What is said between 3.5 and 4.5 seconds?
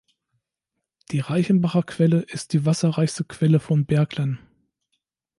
von Berglen.